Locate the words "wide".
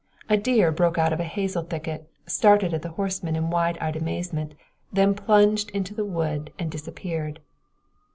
3.51-3.77